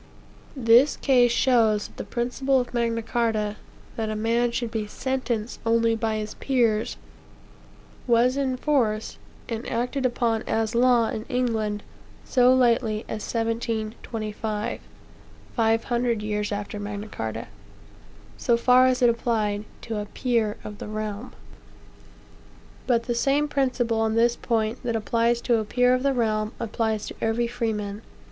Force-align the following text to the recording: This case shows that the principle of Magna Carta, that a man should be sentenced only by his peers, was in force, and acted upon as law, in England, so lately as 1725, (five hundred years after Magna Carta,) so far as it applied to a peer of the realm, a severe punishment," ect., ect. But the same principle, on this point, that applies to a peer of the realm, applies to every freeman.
This 0.57 0.97
case 0.97 1.31
shows 1.31 1.85
that 1.89 1.97
the 1.97 2.03
principle 2.03 2.59
of 2.59 2.73
Magna 2.73 3.03
Carta, 3.03 3.57
that 3.97 4.09
a 4.09 4.15
man 4.15 4.49
should 4.49 4.71
be 4.71 4.87
sentenced 4.87 5.59
only 5.63 5.95
by 5.95 6.15
his 6.17 6.33
peers, 6.33 6.97
was 8.07 8.35
in 8.35 8.57
force, 8.57 9.19
and 9.47 9.69
acted 9.69 10.03
upon 10.03 10.41
as 10.47 10.73
law, 10.73 11.09
in 11.09 11.25
England, 11.29 11.83
so 12.25 12.51
lately 12.51 13.01
as 13.03 13.21
1725, 13.31 14.81
(five 15.55 15.83
hundred 15.83 16.23
years 16.23 16.51
after 16.51 16.79
Magna 16.79 17.07
Carta,) 17.07 17.45
so 18.37 18.57
far 18.57 18.87
as 18.87 19.03
it 19.03 19.09
applied 19.11 19.65
to 19.81 19.99
a 19.99 20.07
peer 20.07 20.57
of 20.63 20.79
the 20.79 20.87
realm, 20.87 21.27
a 21.27 21.29
severe 21.29 21.75
punishment," 21.75 22.01
ect., 22.01 22.53
ect. 22.55 22.87
But 22.87 23.03
the 23.03 23.13
same 23.13 23.47
principle, 23.47 23.99
on 24.01 24.15
this 24.15 24.35
point, 24.35 24.81
that 24.81 24.95
applies 24.95 25.41
to 25.41 25.57
a 25.59 25.63
peer 25.63 25.93
of 25.93 26.01
the 26.01 26.13
realm, 26.15 26.53
applies 26.59 27.05
to 27.05 27.15
every 27.21 27.45
freeman. 27.45 28.01